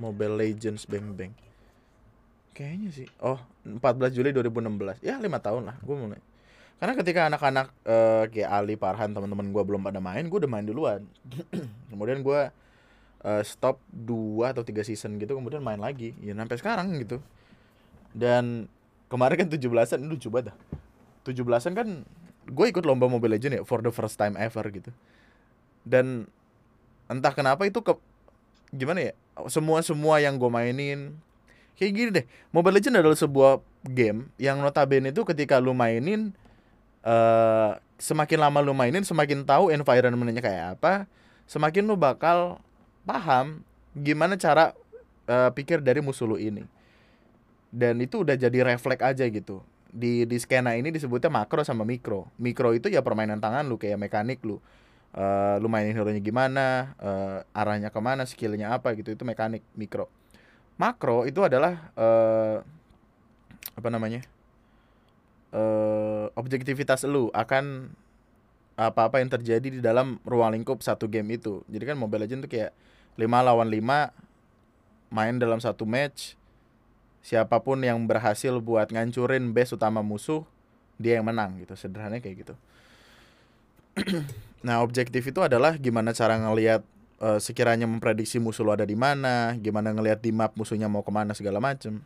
[0.00, 1.36] Mobile Legends Bang Bang
[2.52, 3.08] Kayaknya sih.
[3.24, 5.00] Oh, 14 Juli 2016.
[5.00, 5.76] Ya, lima tahun lah.
[5.80, 6.20] Gue mulai.
[6.76, 10.66] Karena ketika anak-anak uh, kayak Ali, Parhan, teman-teman gue belum pada main, gue udah main
[10.66, 11.06] duluan.
[11.90, 12.40] kemudian gue
[13.22, 16.12] uh, stop dua atau tiga season gitu, kemudian main lagi.
[16.20, 17.22] Ya sampai sekarang gitu.
[18.12, 18.68] Dan
[19.08, 20.56] kemarin kan 17-an lucu banget dah.
[21.32, 21.88] 17-an kan
[22.50, 24.90] gue ikut lomba Mobile Legends ya for the first time ever gitu.
[25.86, 26.26] Dan
[27.06, 27.94] entah kenapa itu ke
[28.74, 29.12] gimana ya?
[29.48, 31.14] Semua semua yang gue mainin
[31.78, 33.52] kayak gini deh Mobile Legends adalah sebuah
[33.88, 36.34] game yang notabene itu ketika lu mainin
[37.02, 41.06] uh, semakin lama lu mainin semakin tahu environmentnya kayak apa
[41.46, 42.62] semakin lu bakal
[43.04, 44.72] paham gimana cara
[45.28, 46.64] uh, pikir dari musuh lu ini.
[47.72, 49.64] Dan itu udah jadi refleks aja gitu.
[49.92, 52.28] Di di skena ini disebutnya makro sama mikro.
[52.40, 54.60] Mikro itu ya permainan tangan lu kayak mekanik lu.
[55.12, 59.60] Uh, lu mainin hero nya gimana uh, arahnya ke mana skillnya apa gitu itu mekanik
[59.76, 60.08] mikro
[60.80, 62.64] makro itu adalah uh,
[63.72, 64.24] apa namanya
[65.52, 67.92] uh, objektivitas lu akan
[68.76, 71.60] apa-apa yang terjadi di dalam ruang lingkup satu game itu.
[71.68, 72.72] Jadi kan Mobile Legends tuh kayak
[73.20, 76.40] 5 lawan 5 main dalam satu match
[77.20, 80.42] siapa pun yang berhasil buat ngancurin base utama musuh
[80.96, 81.76] dia yang menang gitu.
[81.76, 82.54] Sederhananya kayak gitu.
[84.62, 86.86] Nah objektif itu adalah gimana cara ngelihat
[87.22, 91.12] uh, sekiranya memprediksi musuh lo ada di mana gimana ngelihat di map musuhnya mau ke
[91.14, 92.02] mana segala macem.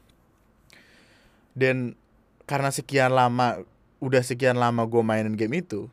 [1.57, 1.97] Dan
[2.45, 3.65] karena sekian lama
[3.99, 5.89] udah sekian lama gue mainin game itu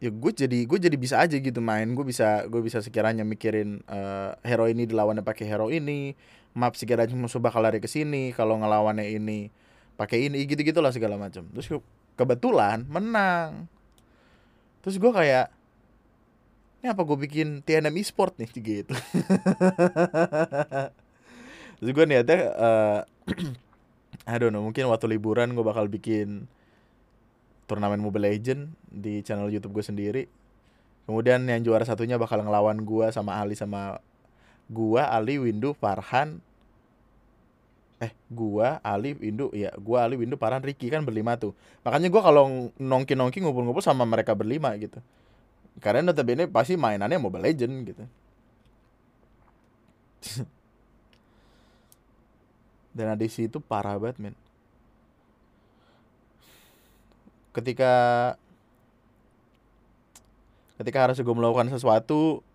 [0.00, 1.90] ya gue jadi gue jadi bisa aja gitu main.
[1.92, 6.14] Gue bisa gue bisa sekiranya mikirin uh, hero ini dilawannya pakai hero ini
[6.54, 9.54] map sekiranya musuh bakal lari ke sini kalau ngelawannya ini
[9.94, 11.66] pakai ini gitu gitulah segala macam terus
[12.14, 13.66] kebetulan menang.
[14.80, 15.59] Terus gue kayak
[16.80, 18.92] ini apa gue bikin TNM e-sport nih gitu
[21.80, 23.00] terus gue niatnya uh,
[24.30, 26.48] I don't know mungkin waktu liburan gue bakal bikin
[27.70, 30.22] turnamen Mobile Legend di channel YouTube gue sendiri.
[31.06, 33.98] Kemudian yang juara satunya bakal ngelawan gua sama Ali sama
[34.70, 36.38] gua, Ali, Windu, Farhan.
[37.98, 41.50] Eh, gua, Ali, Windu, ya, gua, Ali, Windu, Farhan, Ricky kan berlima tuh.
[41.82, 45.02] Makanya gua kalau nongki-nongki ngumpul-ngumpul sama mereka berlima gitu.
[45.80, 48.04] Karena notabene pasti mainannya Mobile Legend gitu.
[52.96, 54.36] Dan adisi itu parah banget, men.
[57.50, 57.92] ketika
[60.78, 62.46] ketika harus gue melakukan sesuatu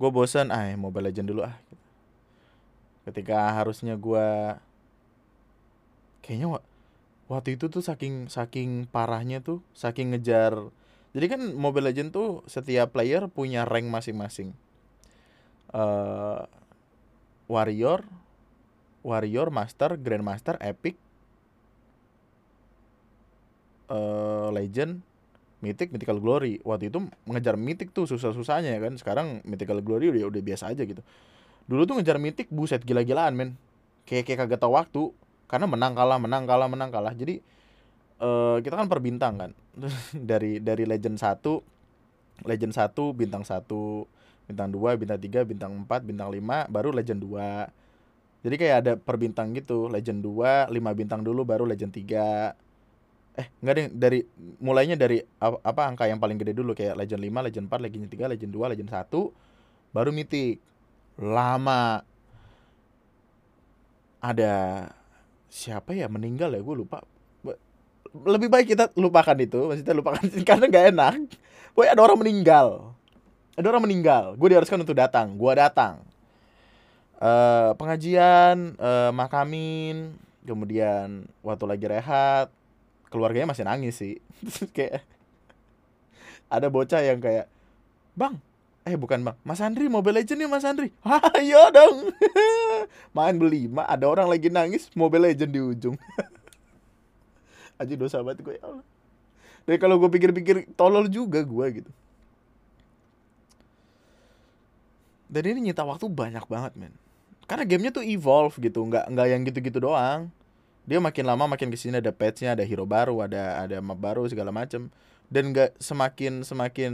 [0.00, 1.56] gue bosan ah mobile legend dulu ah
[3.04, 4.56] ketika harusnya gue
[6.24, 6.58] kayaknya
[7.28, 10.72] waktu itu tuh saking saking parahnya tuh saking ngejar
[11.12, 14.56] jadi kan mobile legend tuh setiap player punya rank masing-masing
[15.76, 16.44] uh,
[17.48, 18.04] warrior
[19.04, 20.96] warrior master grandmaster epic
[23.92, 25.04] uh, Legend,
[25.60, 26.58] Mythic, Mythical Glory.
[26.64, 26.98] Waktu itu
[27.28, 28.96] mengejar Mythic tuh susah-susahnya ya kan.
[28.96, 31.04] Sekarang Mythical Glory udah udah biasa aja gitu.
[31.68, 33.60] Dulu tuh ngejar Mythic buset gila-gilaan men.
[34.08, 35.14] Kayak kayak kagak tau waktu
[35.46, 37.12] karena menang kalah menang kalah menang kalah.
[37.14, 37.44] Jadi
[38.22, 39.50] uh, kita kan per bintang kan.
[40.30, 43.66] dari dari Legend 1 Legend 1 bintang 1
[44.48, 49.16] bintang 2 bintang 3 bintang 4 bintang 5 baru Legend 2 jadi kayak ada per
[49.16, 52.72] bintang gitu Legend 2 5 bintang dulu baru Legend 3
[53.32, 54.20] eh enggak deh dari
[54.60, 58.32] mulainya dari apa angka yang paling gede dulu kayak Legend 5, Legend 4, Legend 3,
[58.36, 60.60] Legend 2, Legend 1 baru Mythic.
[61.20, 62.00] Lama.
[64.22, 64.52] Ada
[65.48, 67.04] siapa ya meninggal ya gue lupa.
[68.12, 71.14] Lebih baik kita lupakan itu, maksudnya lupakan karena gak enak.
[71.72, 72.92] Boy ada orang meninggal.
[73.56, 74.36] Ada orang meninggal.
[74.36, 75.36] Gue diharuskan untuk datang.
[75.36, 76.04] Gue datang.
[77.22, 82.50] Uh, pengajian, uh, makamin, kemudian waktu lagi rehat,
[83.12, 84.16] keluarganya masih nangis sih
[84.76, 85.04] kayak
[86.48, 87.52] ada bocah yang kayak
[88.16, 88.40] bang
[88.88, 90.88] eh bukan bang Mas Andri Mobile Legend nih Mas Andri
[91.36, 92.10] ayo dong
[93.12, 95.96] main berlima ada orang lagi nangis Mobile Legend di ujung
[97.82, 98.86] aja dosa banget gue ya Allah.
[99.62, 101.90] Dan kalau gue pikir-pikir tolol juga gue gitu.
[105.32, 106.94] Dan ini nyita waktu banyak banget men.
[107.46, 108.82] Karena gamenya tuh evolve gitu.
[108.84, 110.28] Nggak nggak yang gitu-gitu doang.
[110.82, 114.26] Dia makin lama makin ke sini ada patchnya ada hero baru ada ada map baru
[114.26, 114.90] segala macam
[115.32, 116.92] dan nggak semakin semakin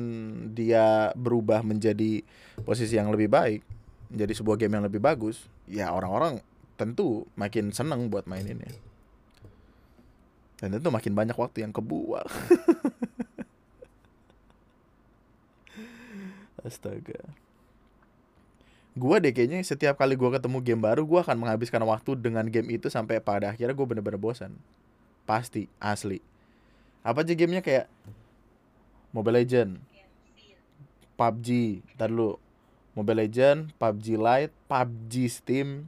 [0.55, 2.22] dia berubah menjadi
[2.62, 3.66] posisi yang lebih baik
[4.14, 6.38] menjadi sebuah game yang lebih bagus ya orang-orang
[6.79, 8.70] tentu makin seneng buat maininnya
[10.58, 12.26] dan tentu makin banyak waktu yang kebuang.
[16.66, 17.22] Astaga.
[18.98, 22.74] Gue deh kayaknya setiap kali gue ketemu game baru gue akan menghabiskan waktu dengan game
[22.74, 24.58] itu sampai pada akhirnya gue bener-bener bosan
[25.22, 26.18] pasti asli.
[27.06, 27.62] Apa aja gamenya?
[27.62, 27.86] Kayak
[29.14, 29.78] Mobile Legend
[31.14, 32.42] PUBG ntar dulu.
[32.98, 35.86] Mobile Legend PUBG Lite PUBG Steam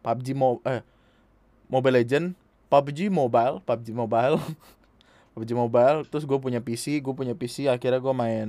[0.00, 0.80] PUBG Mo eh
[1.68, 2.32] Mobile Legend
[2.66, 4.38] PUBG Mobile PUBG Mobile
[5.36, 8.48] PUBG Mobile terus gue punya PC gue punya PC akhirnya gue main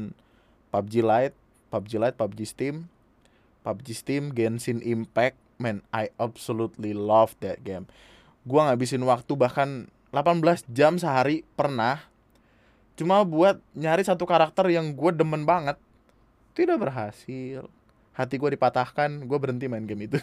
[0.73, 1.35] PUBG Lite
[1.69, 2.75] PUBG Lite PUBG Steam
[3.67, 7.83] PUBG Steam, Genshin Impact, man, I absolutely love that game.
[8.47, 11.99] Gua ngabisin waktu bahkan 18 jam sehari pernah
[12.95, 15.75] cuma buat nyari satu karakter yang gue demen banget.
[16.55, 17.67] Tidak berhasil.
[18.15, 20.17] Hati gue dipatahkan, gue berhenti main game itu.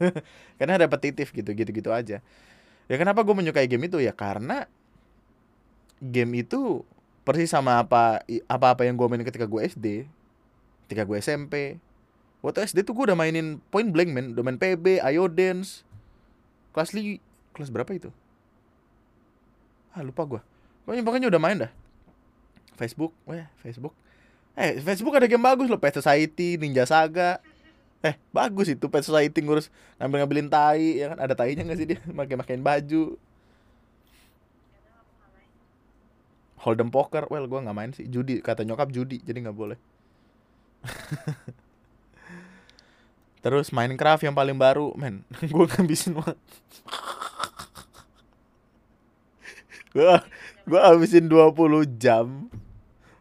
[0.56, 2.24] Karena repetitif gitu, gitu-gitu aja.
[2.90, 4.68] Ya kenapa gue menyukai game itu ya karena
[6.00, 6.84] game itu
[7.24, 10.04] persis sama apa apa-apa yang gue main ketika gue SD,
[10.84, 11.80] ketika gue SMP,
[12.44, 15.80] Waktu SD tuh gue udah mainin Point Blank men, udah main PB, Ayo Dance.
[16.76, 17.16] Kelas li
[17.56, 18.12] kelas berapa itu?
[19.96, 20.40] Ah lupa gue.
[20.84, 21.72] Pokoknya, pokoknya udah main dah.
[22.76, 23.96] Facebook, weh Facebook.
[24.60, 27.40] Eh Facebook ada game bagus loh, Pet Society, Ninja Saga.
[28.04, 31.18] Eh bagus itu Pet Society ngurus ngambil ngambilin tai, ya kan?
[31.24, 31.98] Ada tainya nggak sih dia?
[32.16, 33.16] Makai makin baju.
[36.64, 37.28] hold'em poker.
[37.28, 38.08] Well gue nggak main sih.
[38.08, 39.76] Judi kata nyokap judi jadi nggak boleh.
[43.44, 44.96] Terus Minecraft yang paling baru.
[44.96, 46.32] Men gue ngabisin gue
[50.64, 51.54] gue habisin 20
[52.02, 52.50] jam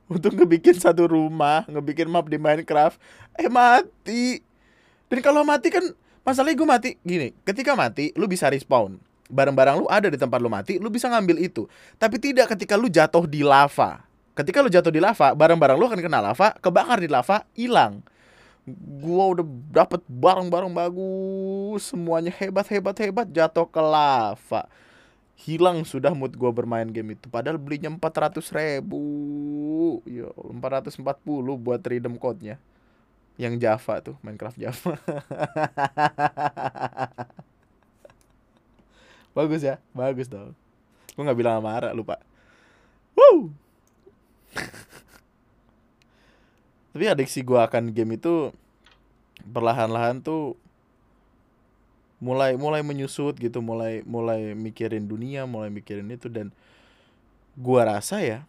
[0.10, 2.96] untuk ngebikin satu rumah ngebikin map di Minecraft.
[3.36, 4.40] Eh mati
[5.14, 5.86] dan kalau mati kan
[6.26, 8.98] masalahnya gue mati gini ketika mati lu bisa respawn
[9.34, 11.66] barang-barang lu ada di tempat lu mati, lu bisa ngambil itu.
[11.98, 14.06] Tapi tidak ketika lu jatuh di lava.
[14.38, 18.06] Ketika lu jatuh di lava, barang-barang lu akan kena lava, kebakar di lava, hilang.
[19.04, 24.70] Gua udah dapet barang-barang bagus, semuanya hebat-hebat hebat jatuh ke lava.
[25.34, 27.28] Hilang sudah mood gua bermain game itu.
[27.28, 29.02] Padahal belinya 400 ribu.
[30.08, 31.04] Yo, 440
[31.60, 32.56] buat redeem code-nya.
[33.38, 34.94] Yang Java tuh, Minecraft Java.
[39.34, 40.54] bagus ya bagus dong
[41.18, 42.22] gue nggak bilang marah lupa
[43.18, 43.50] Woo!
[46.94, 48.54] tapi adiksi gue akan game itu
[49.42, 50.54] perlahan-lahan tuh
[52.24, 56.56] mulai mulai menyusut gitu mulai mulai mikirin dunia mulai mikirin itu dan
[57.60, 58.48] gua rasa ya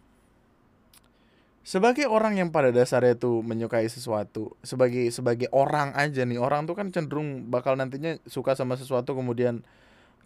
[1.65, 6.77] sebagai orang yang pada dasarnya tuh menyukai sesuatu sebagai sebagai orang aja nih orang tuh
[6.77, 9.65] kan cenderung bakal nantinya suka sama sesuatu kemudian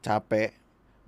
[0.03, 0.51] capek.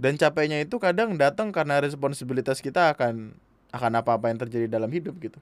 [0.01, 3.35] Dan capeknya itu kadang datang karena responsibilitas kita akan
[3.75, 5.37] akan apa-apa yang terjadi dalam hidup gitu.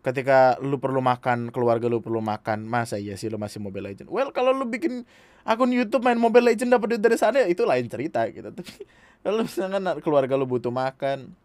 [0.00, 4.08] Ketika lu perlu makan keluarga lu perlu makan masa iya sih lu masih Mobile Legend?
[4.08, 5.04] Well kalau lu bikin
[5.44, 8.48] akun YouTube main Mobile Legend dapat duit dari sana ya itu lain cerita gitu.
[8.50, 8.72] Tapi
[9.24, 11.43] kalau misalkan keluarga lu butuh makan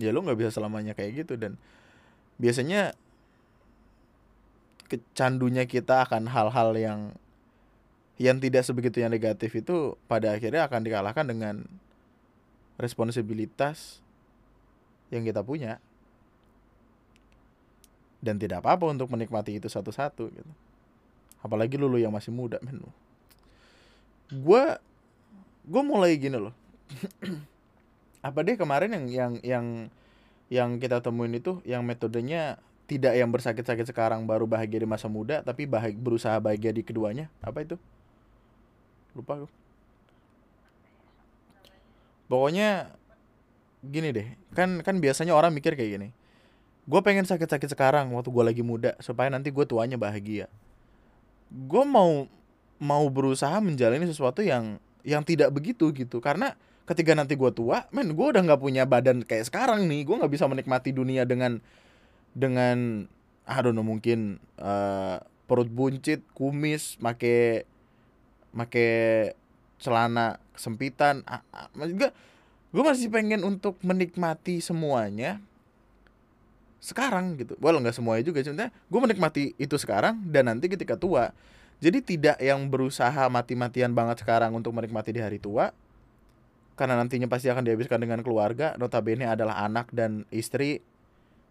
[0.00, 1.34] ya lu nggak bisa selamanya kayak gitu.
[1.36, 1.56] Dan
[2.36, 2.96] biasanya
[4.88, 7.00] kecandunya kita akan hal-hal yang
[8.20, 11.64] yang tidak sebegitu yang negatif itu pada akhirnya akan dikalahkan dengan
[12.76, 14.04] responsibilitas
[15.08, 15.80] yang kita punya.
[18.22, 20.52] Dan tidak apa-apa untuk menikmati itu satu-satu gitu.
[21.42, 22.78] Apalagi lulu yang masih muda men.
[24.30, 24.78] Gue
[25.62, 26.54] gue mulai gini loh
[28.22, 29.66] apa deh kemarin yang yang yang
[30.48, 35.40] yang kita temuin itu yang metodenya tidak yang bersakit-sakit sekarang baru bahagia di masa muda
[35.42, 37.26] tapi bahagia, berusaha bahagia di keduanya.
[37.42, 37.76] Apa itu?
[39.16, 39.50] Lupa gue
[42.32, 42.88] pokoknya
[43.84, 44.24] gini deh
[44.56, 46.08] kan kan biasanya orang mikir kayak gini.
[46.88, 50.48] Gue pengen sakit-sakit sekarang waktu gue lagi muda supaya nanti gue tuanya bahagia.
[51.52, 52.24] Gue mau
[52.80, 56.18] mau berusaha menjalani sesuatu yang yang tidak begitu gitu.
[56.24, 56.56] Karena
[56.92, 60.04] ketika nanti gue tua men gue udah nggak punya badan kayak sekarang nih.
[60.04, 61.58] Gue nggak bisa menikmati dunia dengan
[62.36, 63.08] dengan
[63.48, 65.18] aduh mungkin uh,
[65.50, 67.66] perut buncit kumis make
[68.54, 68.86] make
[69.82, 71.26] celana kesempitan.
[71.74, 72.12] Maksud
[72.72, 75.42] gue masih pengen untuk menikmati semuanya
[76.78, 77.58] sekarang gitu.
[77.58, 81.34] Well nggak semuanya juga sebenarnya gue menikmati itu sekarang dan nanti ketika tua.
[81.82, 85.74] Jadi tidak yang berusaha mati-matian banget sekarang untuk menikmati di hari tua
[86.72, 90.80] karena nantinya pasti akan dihabiskan dengan keluarga notabene adalah anak dan istri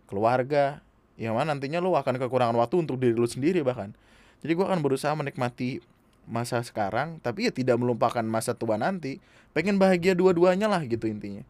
[0.10, 0.82] keluarga.
[1.16, 3.94] Yang mana nantinya lo akan kekurangan waktu untuk diri lo sendiri bahkan.
[4.42, 5.78] Jadi gue akan berusaha menikmati
[6.26, 9.22] masa sekarang tapi ya tidak melupakan masa tua nanti.
[9.54, 11.46] Pengen bahagia dua-duanya lah gitu intinya.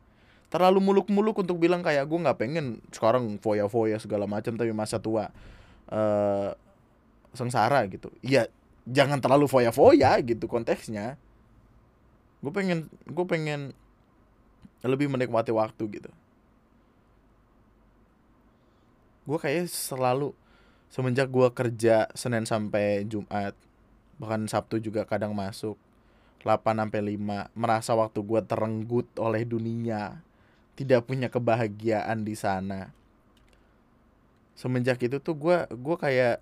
[0.51, 5.31] Terlalu muluk-muluk untuk bilang kayak gue nggak pengen sekarang foya-foya segala macam tapi masa tua
[5.87, 6.51] uh,
[7.31, 8.11] sengsara gitu.
[8.19, 8.51] Ya
[8.83, 11.15] jangan terlalu foya-foya gitu konteksnya
[12.41, 13.71] gue pengen gue pengen
[14.81, 16.11] lebih menikmati waktu gitu.
[19.29, 20.33] Gue kayak selalu
[20.89, 23.53] semenjak gue kerja Senin sampai Jumat
[24.17, 25.77] bahkan Sabtu juga kadang masuk
[26.45, 30.21] 8 sampai 5 merasa waktu gue terenggut oleh dunia
[30.73, 32.89] tidak punya kebahagiaan di sana.
[34.57, 36.41] Semenjak itu tuh gue gue kayak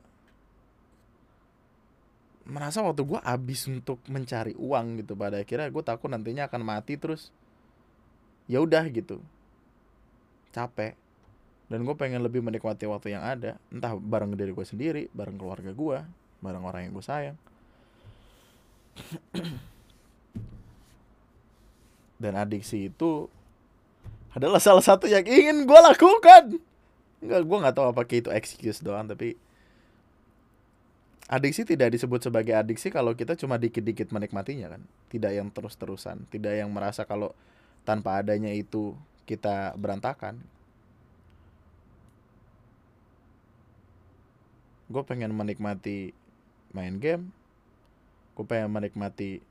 [2.50, 6.98] merasa waktu gue habis untuk mencari uang gitu pada akhirnya gue takut nantinya akan mati
[6.98, 7.30] terus.
[8.50, 9.22] Ya udah gitu.
[10.50, 10.98] Capek.
[11.70, 15.70] Dan gue pengen lebih menikmati waktu yang ada entah bareng diri gue sendiri bareng keluarga
[15.70, 16.02] gue
[16.42, 17.38] bareng orang yang gue sayang.
[22.22, 23.30] Dan adiksi itu
[24.34, 26.58] adalah salah satu yang ingin gue lakukan.
[27.20, 29.38] Enggak, gue nggak tahu apakah itu excuse doang tapi
[31.30, 34.82] adiksi tidak disebut sebagai adiksi kalau kita cuma dikit-dikit menikmatinya kan?
[35.14, 37.32] Tidak yang terus-terusan tidak yang merasa kalau
[37.86, 38.98] tanpa adanya itu
[39.30, 40.42] kita berantakan.
[44.90, 46.18] Gue pengen menikmati
[46.74, 47.34] main game
[48.40, 49.44] gue pengen menikmati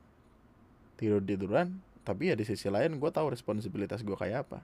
[0.97, 4.59] tidur tiduran tapi ya di sisi lain gue tahu responsibilitas gue kayak apa.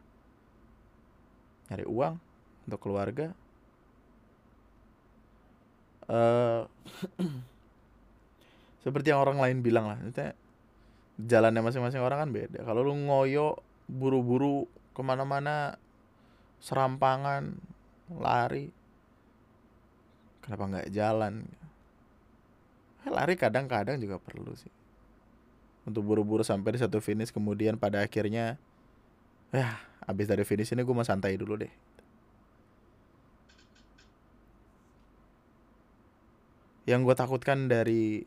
[1.69, 2.17] Nyari uang
[2.65, 3.37] untuk keluarga
[6.05, 6.61] eh
[8.85, 10.37] seperti yang orang lain bilang lah maksudnya
[11.17, 12.59] jalannya masing-masing orang kan beda.
[12.61, 15.79] Kalau lu ngoyo buru-buru ke mana-mana
[16.59, 17.55] serampangan
[18.11, 18.69] lari
[20.43, 21.47] kenapa nggak jalan?
[23.05, 24.71] Eh, lari kadang-kadang juga perlu sih.
[25.85, 28.57] Untuk buru-buru sampai di satu finish kemudian pada akhirnya
[29.53, 31.71] ya habis dari finish ini gue mau santai dulu deh
[36.85, 38.25] yang gue takutkan dari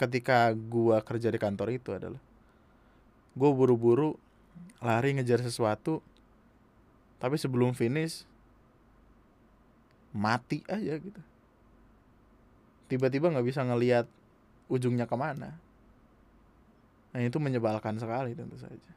[0.00, 2.22] ketika gue kerja di kantor itu adalah
[3.36, 4.16] gue buru-buru
[4.80, 6.00] lari ngejar sesuatu
[7.18, 8.24] tapi sebelum finish
[10.14, 11.22] mati aja gitu.
[12.88, 14.08] Tiba-tiba nggak bisa ngelihat
[14.72, 15.52] ujungnya ke mana.
[17.12, 18.92] Nah itu menyebalkan sekali tentu saja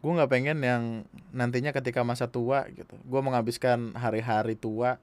[0.00, 0.82] gue nggak pengen yang
[1.36, 2.96] nantinya ketika masa tua gitu.
[3.04, 4.96] Gue menghabiskan hari-hari tua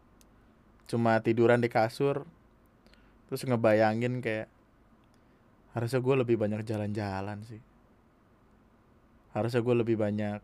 [0.89, 2.23] cuma tiduran di kasur
[3.27, 4.47] terus ngebayangin kayak
[5.77, 7.61] harusnya gue lebih banyak jalan-jalan sih.
[9.37, 10.41] Harusnya gue lebih banyak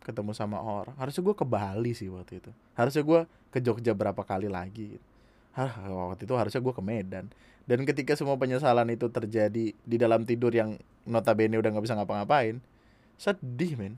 [0.00, 0.96] ketemu sama orang.
[0.96, 2.50] Harusnya gue ke Bali sih waktu itu.
[2.72, 3.20] Harusnya gue
[3.52, 4.96] ke Jogja berapa kali lagi.
[5.52, 5.68] Hah,
[6.08, 7.28] waktu itu harusnya gue ke Medan.
[7.68, 12.64] Dan ketika semua penyesalan itu terjadi di dalam tidur yang notabene udah nggak bisa ngapa-ngapain
[13.18, 13.94] sedih men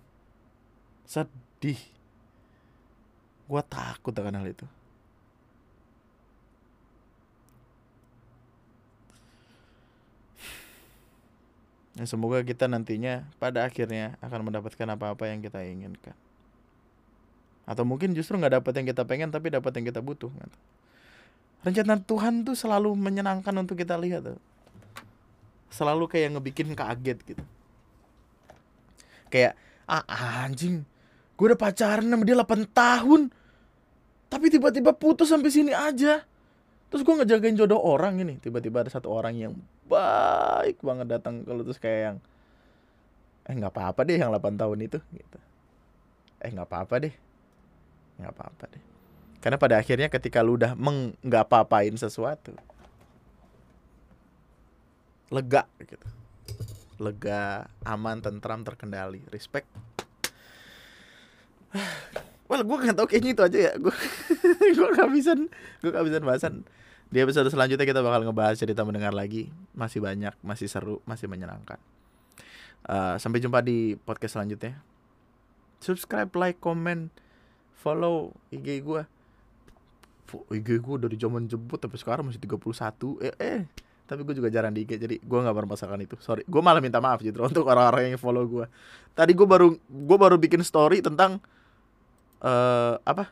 [1.04, 1.78] sedih
[3.46, 4.66] gue takut akan hal itu
[12.00, 16.16] Ya, semoga kita nantinya pada akhirnya akan mendapatkan apa-apa yang kita inginkan.
[17.68, 20.32] Atau mungkin justru nggak dapat yang kita pengen tapi dapat yang kita butuh.
[20.32, 20.58] Gitu.
[21.60, 24.32] Rencana Tuhan tuh selalu menyenangkan untuk kita lihat.
[25.68, 27.44] Selalu kayak ngebikin kaget gitu.
[29.30, 29.54] Kayak
[29.86, 30.04] ah
[30.44, 30.82] anjing,
[31.38, 33.30] gue udah pacaran sama dia 8 tahun.
[34.30, 36.22] Tapi tiba-tiba putus sampai sini aja.
[36.90, 38.38] Terus gue ngejagain jodoh orang ini.
[38.42, 39.54] Tiba-tiba ada satu orang yang
[39.90, 42.16] baik banget datang kalau terus kayak yang
[43.50, 45.38] eh nggak apa-apa deh yang 8 tahun itu gitu
[46.38, 47.14] eh nggak apa-apa deh
[48.22, 48.82] nggak apa-apa deh
[49.42, 52.54] karena pada akhirnya ketika lu udah meng nggak apa-apain sesuatu
[55.34, 56.06] lega gitu
[57.00, 59.66] lega aman tentram terkendali respect
[62.46, 63.94] well gue nggak tahu kayaknya itu aja ya gue
[64.76, 65.48] gue kehabisan
[65.80, 66.54] gue kehabisan bahasan
[67.10, 69.50] di episode selanjutnya kita bakal ngebahas cerita mendengar lagi.
[69.74, 71.82] Masih banyak, masih seru, masih menyenangkan.
[72.86, 74.78] Uh, sampai jumpa di podcast selanjutnya.
[75.82, 77.10] Subscribe, like, comment,
[77.74, 79.02] follow IG gue.
[80.54, 83.18] IG gue dari zaman jebut tapi sekarang masih 31.
[83.26, 83.60] Eh, eh.
[84.10, 86.18] Tapi gue juga jarang di IG jadi gue nggak bermasalahkan itu.
[86.18, 88.66] Sorry, gue malah minta maaf gitu untuk orang-orang yang follow gue.
[89.14, 91.38] Tadi gue baru gue baru bikin story tentang
[92.42, 93.30] uh, apa?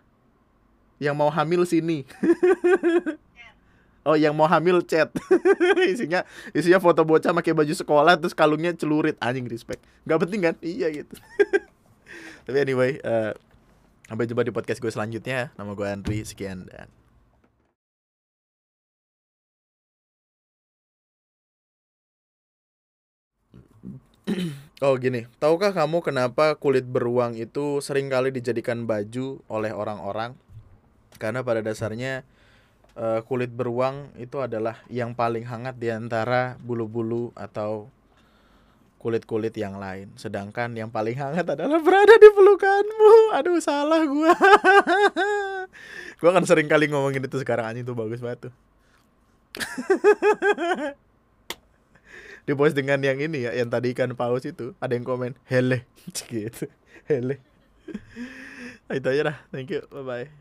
[1.03, 2.07] Yang mau hamil sini.
[4.09, 5.13] Oh yang mau hamil chat
[5.93, 6.25] isinya
[6.57, 10.89] isinya foto bocah pakai baju sekolah terus kalungnya celurit anjing respect nggak penting kan iya
[10.89, 11.13] gitu
[12.49, 13.37] tapi anyway uh,
[14.09, 16.89] sampai jumpa di podcast gue selanjutnya nama gue Andri sekian dan
[24.79, 30.39] Oh gini, tahukah kamu kenapa kulit beruang itu sering kali dijadikan baju oleh orang-orang?
[31.19, 32.23] Karena pada dasarnya
[32.95, 37.91] uh, kulit beruang itu adalah yang paling hangat di antara bulu-bulu atau
[39.03, 40.15] kulit-kulit yang lain.
[40.15, 43.35] Sedangkan yang paling hangat adalah berada di pelukanmu.
[43.35, 44.31] Aduh, salah gua.
[46.23, 48.55] gua kan sering kali ngomongin itu sekarang anjing tuh bagus banget tuh.
[52.49, 55.85] di post dengan yang ini ya, yang tadi ikan paus itu, ada yang komen, "Hele."
[56.33, 56.65] gitu.
[57.05, 57.45] Hele.
[58.89, 59.37] itu aja dah.
[59.53, 59.85] Thank you.
[59.93, 60.27] Bye bye.